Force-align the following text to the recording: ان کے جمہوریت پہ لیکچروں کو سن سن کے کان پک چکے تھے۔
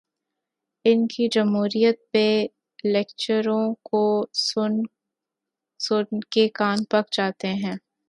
ان 0.85 1.05
کے 1.07 1.27
جمہوریت 1.31 1.99
پہ 2.11 2.25
لیکچروں 2.85 3.63
کو 3.83 4.03
سن 4.41 4.73
سن 5.79 6.19
کے 6.31 6.47
کان 6.53 6.83
پک 6.91 7.05
چکے 7.11 7.31
تھے۔ 7.39 7.73